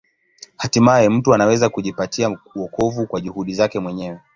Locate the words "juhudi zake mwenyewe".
3.21-4.19